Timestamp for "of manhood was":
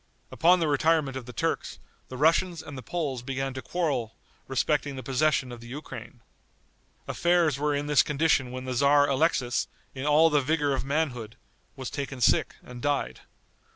10.73-11.91